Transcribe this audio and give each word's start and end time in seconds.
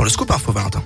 pour 0.00 0.06
le 0.06 0.10
scoop 0.10 0.30
info, 0.30 0.50
Valentin. 0.50 0.82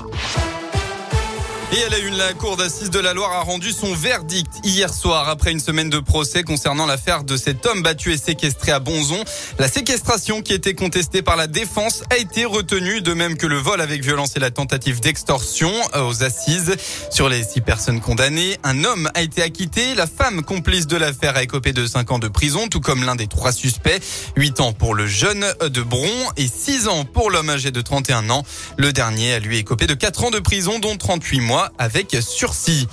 Et 1.75 1.79
elle 1.79 1.95
a 1.95 1.99
une, 1.99 2.17
la 2.17 2.33
Cour 2.35 2.57
d'assises 2.57 2.91
de 2.91 3.01
la 3.01 3.15
Loire 3.15 3.33
a 3.33 3.41
rendu 3.41 3.73
son 3.73 3.95
verdict 3.95 4.61
hier 4.63 4.95
soir 4.95 5.29
après 5.29 5.51
une 5.51 5.59
semaine 5.59 5.91
de 5.91 5.99
procès 5.99 6.45
concernant 6.45 6.87
l'affaire 6.87 7.25
de 7.25 7.37
cet 7.37 7.67
homme 7.67 7.83
battu 7.83 8.13
et 8.13 8.17
séquestré 8.17 8.71
à 8.71 8.79
Bonzon. 8.79 9.25
La 9.59 9.67
séquestration 9.67 10.41
qui 10.41 10.53
était 10.53 10.75
contestée 10.75 11.21
par 11.21 11.35
la 11.35 11.49
défense 11.49 12.05
a 12.11 12.17
été 12.17 12.45
retenue, 12.45 13.01
de 13.01 13.13
même 13.13 13.37
que 13.37 13.49
le 13.49 13.57
vol 13.57 13.81
avec 13.81 14.05
violence 14.05 14.37
et 14.37 14.39
la 14.39 14.53
tentative 14.53 15.01
d'extorsion 15.01 15.73
euh, 15.97 16.07
aux 16.07 16.23
assises. 16.23 16.77
Sur 17.11 17.29
les 17.29 17.43
six 17.43 17.61
personnes 17.61 18.01
condamnées, 18.01 18.57
un 18.63 18.85
homme 18.85 19.11
a 19.15 19.23
été 19.23 19.43
acquitté. 19.43 19.97
La 19.97 20.07
femme 20.07 20.45
complice 20.45 20.87
de 20.87 20.97
l'affaire 20.97 21.37
a 21.37 21.43
écopé 21.43 21.73
de 21.73 21.89
cinq 21.89 22.13
ans 22.13 22.21
de 22.21 22.29
prison, 22.29 22.69
tout 22.69 22.81
comme 22.81 23.03
l'un 23.03 23.17
des 23.17 23.27
trois 23.27 23.51
suspects. 23.51 24.01
Huit 24.37 24.61
ans 24.61 24.73
pour 24.73 24.95
le 24.95 25.09
jeune 25.09 25.45
de 25.61 25.83
Bron 25.83 26.07
et 26.37 26.47
six 26.47 26.87
ans 26.87 27.05
pour 27.05 27.33
l'homme 27.33 27.51
âgé 27.51 27.73
de 27.73 27.81
31 27.81 28.31
ans. 28.31 28.45
Le 28.77 28.93
dernier 28.93 29.35
a 29.35 29.39
lui 29.41 29.59
écopé 29.59 29.89
de 29.89 29.95
quatre 29.95 30.23
ans 30.23 30.31
de 30.31 30.39
prison, 30.39 30.79
dont 30.79 30.97
38 30.97 31.41
mois 31.41 31.64
avec 31.79 32.17
sursis. 32.21 32.89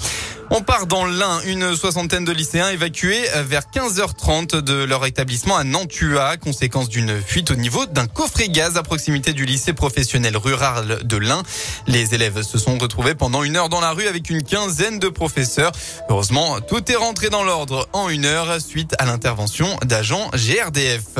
On 0.54 0.62
part 0.62 0.86
dans 0.86 1.06
l'Ain, 1.06 1.40
une 1.46 1.78
soixantaine 1.78 2.26
de 2.26 2.34
lycéens 2.34 2.72
évacués 2.72 3.24
vers 3.46 3.64
15h30 3.74 4.58
de 4.58 4.84
leur 4.84 5.06
établissement 5.06 5.56
à 5.56 5.64
Nantua, 5.64 6.36
conséquence 6.36 6.90
d'une 6.90 7.22
fuite 7.22 7.52
au 7.52 7.56
niveau 7.56 7.86
d'un 7.86 8.06
coffret 8.06 8.50
gaz 8.50 8.76
à 8.76 8.84
proximité 8.84 9.32
du 9.32 9.46
lycée 9.46 9.72
professionnel 9.72 10.36
rural 10.36 11.00
de 11.04 11.16
l'Ain. 11.16 11.44
Les 11.88 12.14
élèves 12.16 12.42
se 12.42 12.58
sont 12.58 12.78
retrouvés 12.78 13.16
pendant 13.16 13.44
une 13.44 13.56
heure 13.56 13.70
dans 13.70 13.80
la 13.80 13.92
rue 13.92 14.08
avec 14.08 14.30
une 14.30 14.44
quinzaine 14.44 15.00
de 15.00 15.08
professeurs. 15.08 15.72
Heureusement, 16.10 16.60
tout 16.60 16.92
est 16.92 16.98
rentré 16.98 17.30
dans 17.30 17.46
l'ordre 17.46 17.88
en 17.94 18.10
une 18.10 18.26
heure 18.26 18.60
suite 18.60 18.94
à 19.00 19.06
l'intervention 19.06 19.78
d'agents 19.86 20.30
GRDF. 20.34 21.18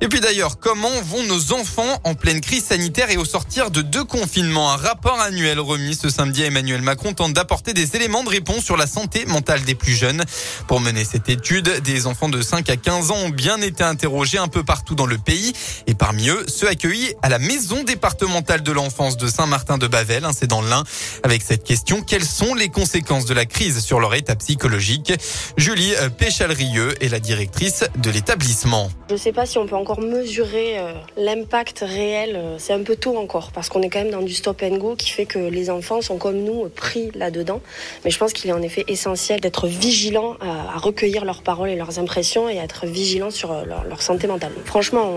Et 0.00 0.06
puis 0.06 0.20
d'ailleurs, 0.20 0.60
comment 0.60 1.00
vont 1.02 1.24
nos 1.24 1.52
enfants 1.52 2.00
en 2.04 2.14
pleine 2.14 2.40
crise 2.40 2.64
sanitaire 2.64 3.10
et 3.10 3.16
au 3.16 3.24
sortir 3.24 3.72
de 3.72 3.82
deux 3.82 4.04
confinements? 4.04 4.72
Un 4.72 4.76
rapport 4.76 5.20
annuel 5.20 5.58
remis 5.58 5.96
ce 5.96 6.08
samedi 6.08 6.44
à 6.44 6.46
Emmanuel 6.46 6.82
Macron 6.82 7.14
tente 7.14 7.32
d'apporter 7.32 7.72
des 7.72 7.96
éléments 7.96 8.22
de 8.22 8.28
réponse 8.28 8.47
sur 8.60 8.76
la 8.76 8.86
santé 8.86 9.24
mentale 9.26 9.62
des 9.62 9.74
plus 9.74 9.92
jeunes. 9.92 10.24
Pour 10.66 10.80
mener 10.80 11.04
cette 11.04 11.28
étude, 11.28 11.80
des 11.82 12.06
enfants 12.06 12.28
de 12.28 12.40
5 12.40 12.68
à 12.70 12.76
15 12.76 13.10
ans 13.10 13.16
ont 13.16 13.28
bien 13.28 13.60
été 13.60 13.84
interrogés 13.84 14.38
un 14.38 14.48
peu 14.48 14.64
partout 14.64 14.94
dans 14.94 15.06
le 15.06 15.18
pays 15.18 15.52
et 15.86 15.94
parmi 15.94 16.28
eux, 16.28 16.44
ceux 16.48 16.68
accueillis 16.68 17.14
à 17.22 17.28
la 17.28 17.38
maison 17.38 17.84
départementale 17.84 18.62
de 18.62 18.72
l'enfance 18.72 19.16
de 19.16 19.28
Saint-Martin-de-Bavel, 19.28 20.24
hein, 20.24 20.32
c'est 20.36 20.46
dans 20.46 20.62
l'Ain. 20.62 20.84
Avec 21.22 21.42
cette 21.42 21.64
question, 21.64 22.02
quelles 22.02 22.24
sont 22.24 22.54
les 22.54 22.68
conséquences 22.68 23.26
de 23.26 23.34
la 23.34 23.44
crise 23.44 23.80
sur 23.80 24.00
leur 24.00 24.14
état 24.14 24.36
psychologique? 24.36 25.12
Julie 25.56 25.92
Péchalrieux 26.16 26.94
est 27.02 27.08
la 27.08 27.20
directrice 27.20 27.84
de 27.96 28.10
l'établissement. 28.10 28.90
Je 29.08 29.14
ne 29.14 29.18
sais 29.18 29.32
pas 29.32 29.46
si 29.46 29.58
on 29.58 29.66
peut 29.66 29.76
encore 29.76 30.00
mesurer 30.00 30.78
euh, 30.78 30.92
l'impact 31.16 31.84
réel. 31.86 32.36
Euh, 32.36 32.56
c'est 32.58 32.72
un 32.72 32.82
peu 32.82 32.96
tôt 32.96 33.16
encore 33.18 33.52
parce 33.52 33.68
qu'on 33.68 33.82
est 33.82 33.88
quand 33.88 34.00
même 34.00 34.10
dans 34.10 34.22
du 34.22 34.34
stop 34.34 34.62
and 34.62 34.76
go 34.76 34.96
qui 34.96 35.10
fait 35.10 35.26
que 35.26 35.38
les 35.38 35.70
enfants 35.70 36.00
sont 36.00 36.18
comme 36.18 36.38
nous 36.38 36.68
pris 36.68 37.10
là-dedans. 37.14 37.60
Mais 38.04 38.10
je 38.10 38.18
pense 38.18 38.32
qu'il 38.40 38.50
est 38.50 38.54
en 38.54 38.62
effet 38.62 38.84
essentiel 38.88 39.40
d'être 39.40 39.66
vigilant 39.66 40.36
à, 40.40 40.78
recueillir 40.78 41.24
leurs 41.24 41.42
paroles 41.42 41.70
et 41.70 41.76
leurs 41.76 41.98
impressions 41.98 42.48
et 42.48 42.58
à 42.58 42.64
être 42.64 42.86
vigilant 42.86 43.30
sur 43.30 43.52
euh, 43.52 43.64
leur, 43.64 44.02
santé 44.02 44.26
mentale. 44.26 44.52
Franchement, 44.64 45.10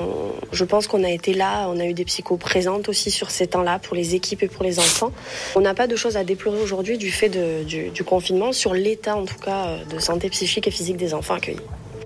je 0.51 0.63
pense 0.65 0.87
qu'on 0.87 1.03
a 1.03 1.09
été 1.09 1.33
là, 1.33 1.67
on 1.69 1.79
a 1.79 1.85
eu 1.85 1.93
des 1.93 2.05
psychos 2.05 2.37
présentes 2.37 2.89
aussi 2.89 3.11
sur 3.11 3.29
ces 3.29 3.47
temps-là 3.47 3.79
pour 3.79 3.95
les 3.95 4.15
équipes 4.15 4.43
et 4.43 4.47
pour 4.47 4.63
les 4.63 4.79
enfants. 4.79 5.11
On 5.55 5.61
n'a 5.61 5.73
pas 5.73 5.87
de 5.87 5.95
choses 5.95 6.17
à 6.17 6.23
déplorer 6.23 6.59
aujourd'hui 6.59 6.97
du 6.97 7.11
fait 7.11 7.29
du, 7.65 7.89
du 7.89 8.03
confinement 8.03 8.51
sur 8.51 8.73
l'état 8.73 9.15
en 9.15 9.25
tout 9.25 9.37
cas 9.37 9.77
de 9.89 9.99
santé 9.99 10.29
psychique 10.29 10.67
et 10.67 10.71
physique 10.71 10.97
des 10.97 11.13
enfants 11.13 11.35
accueillis. 11.35 11.59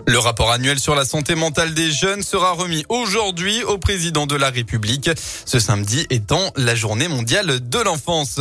Le 0.08 0.20
rapport 0.20 0.52
annuel 0.52 0.80
sur 0.80 0.94
la 0.94 1.04
santé 1.04 1.34
mentale 1.34 1.74
des 1.74 1.92
jeunes 1.92 2.22
sera 2.22 2.52
remis 2.52 2.86
aujourd'hui 2.90 3.64
au 3.64 3.80
président 3.80 4.28
de 4.28 4.36
la 4.36 4.52
République, 4.52 5.10
ce 5.46 5.60
samedi 5.60 6.06
étant 6.12 6.52
la 6.56 6.76
journée 6.76 7.08
mondiale 7.08 7.68
de 7.68 7.80
l'enfance. 7.80 8.40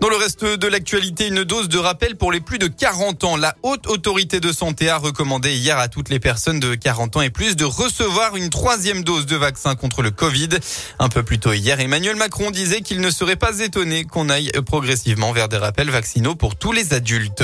Dans 0.00 0.08
le 0.08 0.16
reste 0.16 0.44
de 0.44 0.66
l'actualité, 0.68 1.26
une 1.26 1.42
dose 1.42 1.68
de 1.68 1.78
rappel 1.78 2.16
pour 2.16 2.30
les 2.30 2.40
plus 2.40 2.58
de 2.58 2.68
40 2.68 3.24
ans. 3.24 3.36
La 3.36 3.56
haute 3.64 3.88
autorité 3.88 4.38
de 4.38 4.52
santé 4.52 4.88
a 4.88 4.96
recommandé 4.96 5.52
hier 5.52 5.76
à 5.78 5.88
toutes 5.88 6.08
les 6.08 6.20
personnes 6.20 6.60
de 6.60 6.76
40 6.76 7.16
ans 7.16 7.22
et 7.22 7.30
plus 7.30 7.56
de 7.56 7.64
recevoir 7.64 8.36
une 8.36 8.50
troisième 8.50 9.02
dose 9.02 9.26
de 9.26 9.36
vaccin 9.36 9.74
contre 9.74 10.02
le 10.02 10.12
Covid. 10.12 10.50
Un 11.00 11.08
peu 11.08 11.24
plus 11.24 11.40
tôt 11.40 11.52
hier, 11.52 11.80
Emmanuel 11.80 12.14
Macron 12.14 12.52
disait 12.52 12.80
qu'il 12.80 13.00
ne 13.00 13.10
serait 13.10 13.36
pas 13.36 13.58
étonné 13.58 14.04
qu'on 14.04 14.28
aille 14.28 14.52
progressivement 14.64 15.32
vers 15.32 15.48
des 15.48 15.56
rappels 15.58 15.90
vaccinaux 15.90 16.36
pour 16.36 16.54
tous 16.54 16.70
les 16.70 16.94
adultes. 16.94 17.42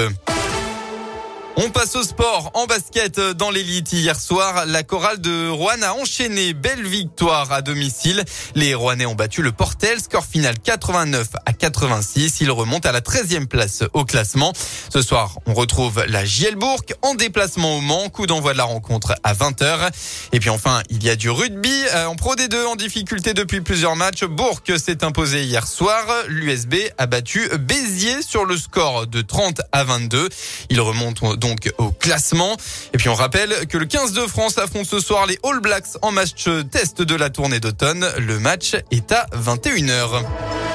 On 1.61 1.71
passe 1.71 1.97
au 1.97 2.05
sport 2.05 2.53
en 2.55 2.67
basket 2.67 3.19
dans 3.19 3.51
l'élite 3.51 3.93
hier 3.93 4.21
soir. 4.21 4.65
La 4.67 4.85
chorale 4.85 5.21
de 5.21 5.49
Rouen 5.49 5.83
a 5.83 5.93
enchaîné 5.95 6.55
belle 6.55 6.87
victoire 6.87 7.51
à 7.51 7.63
domicile. 7.63 8.25
Les 8.55 8.77
Rouennais 8.77 9.07
ont 9.07 9.17
battu 9.17 9.43
le 9.43 9.51
Portel, 9.51 10.01
score 10.01 10.25
final 10.25 10.55
89 10.61 11.27
à 11.47 11.53
86. 11.53 12.43
Ils 12.43 12.53
remontent 12.53 12.89
à 12.89 12.93
la 12.93 13.01
13e 13.01 13.47
place 13.47 13.83
au 13.93 14.05
classement. 14.05 14.53
Ce 14.89 15.03
soir, 15.03 15.41
on 15.47 15.55
retrouve 15.55 16.05
la 16.07 16.25
Gielbourg 16.25 16.79
en 17.03 17.17
déplacement 17.17 17.79
au 17.79 17.81
Mans. 17.81 18.09
Coup 18.09 18.29
d'envoi 18.29 18.53
de 18.53 18.59
la 18.59 18.65
rencontre 18.65 19.17
à 19.25 19.35
20h. 19.35 19.91
Et 20.31 20.39
puis 20.39 20.51
enfin, 20.51 20.85
il 20.91 21.03
y 21.03 21.11
a 21.11 21.17
du 21.17 21.29
rugby 21.29 21.75
euh, 21.93 22.07
en 22.07 22.15
Pro 22.15 22.37
D2 22.37 22.67
en 22.67 22.77
difficulté 22.77 23.35
depuis 23.35 23.63
plusieurs 23.63 23.97
matchs. 23.97 24.23
Bourg 24.23 24.61
s'est 24.77 25.03
imposé 25.03 25.43
hier 25.43 25.67
soir. 25.67 26.05
L'USB 26.29 26.75
a 26.99 27.07
battu 27.07 27.49
Béziers 27.59 28.23
sur 28.23 28.45
le 28.45 28.57
score 28.57 29.09
de 29.09 29.23
30 29.23 29.61
à 29.73 29.83
22. 29.83 30.29
Ils 30.71 30.81
remontent 30.81 31.35
donc 31.35 31.48
au 31.79 31.91
classement. 31.91 32.57
Et 32.93 32.99
puis 32.99 33.09
on 33.09 33.15
rappelle 33.15 33.67
que 33.69 33.79
le 33.79 33.87
15 33.87 34.13
de 34.13 34.27
France 34.27 34.59
affronte 34.59 34.87
ce 34.87 35.01
soir 35.01 35.27
les 35.27 35.39
All 35.43 35.61
Blacks 35.61 35.97
en 36.03 36.13
match 36.13 36.49
test 36.71 37.03
de 37.03 37.15
la 37.15 37.31
tournée 37.31 37.61
d'automne. 37.61 38.07
Le 38.19 38.39
match 38.39 38.77
est 38.91 39.13
à 39.13 39.27
21h. 39.37 40.68